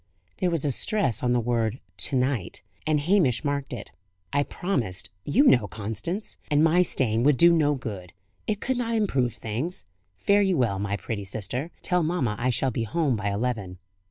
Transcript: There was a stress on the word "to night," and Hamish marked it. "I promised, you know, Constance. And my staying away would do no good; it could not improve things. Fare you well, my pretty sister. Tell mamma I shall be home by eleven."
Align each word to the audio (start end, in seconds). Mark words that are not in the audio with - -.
There 0.39 0.49
was 0.49 0.65
a 0.65 0.71
stress 0.71 1.21
on 1.21 1.31
the 1.31 1.39
word 1.39 1.79
"to 1.97 2.15
night," 2.15 2.63
and 2.87 2.99
Hamish 2.99 3.43
marked 3.43 3.71
it. 3.71 3.91
"I 4.33 4.41
promised, 4.41 5.11
you 5.25 5.43
know, 5.43 5.67
Constance. 5.67 6.37
And 6.49 6.63
my 6.63 6.81
staying 6.81 7.19
away 7.19 7.25
would 7.25 7.37
do 7.37 7.53
no 7.55 7.75
good; 7.75 8.11
it 8.47 8.59
could 8.59 8.77
not 8.79 8.95
improve 8.95 9.35
things. 9.35 9.85
Fare 10.15 10.41
you 10.41 10.57
well, 10.57 10.79
my 10.79 10.97
pretty 10.97 11.23
sister. 11.23 11.69
Tell 11.83 12.01
mamma 12.01 12.35
I 12.39 12.49
shall 12.49 12.71
be 12.71 12.81
home 12.81 13.15
by 13.15 13.29
eleven." 13.29 13.77